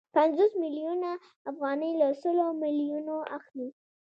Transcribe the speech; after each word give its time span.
پنځوس 0.15 0.51
میلیونه 0.63 1.09
افغانۍ 1.51 1.91
له 2.01 2.07
سلو 2.21 2.47
میلیونو 2.63 3.15
اخلي 3.37 3.67